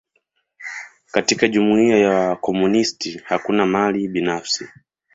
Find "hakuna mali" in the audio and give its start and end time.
3.25-4.07